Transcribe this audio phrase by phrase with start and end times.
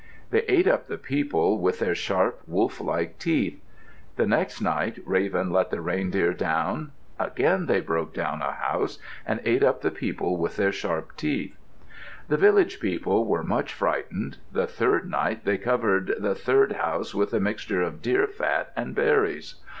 [0.31, 3.61] They ate up the people with their sharp, wolf like teeth.
[4.15, 9.39] The next night, Raven let the reindeer down; again they broke down a house and
[9.45, 11.55] ate up the people with their sharp teeth.
[12.29, 14.39] The village people were much frightened.
[14.51, 18.95] The third night they covered the third house with a mixture of deer fat and
[18.95, 19.53] berries.